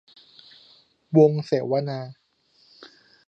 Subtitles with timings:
[1.17, 1.99] วงเสวนา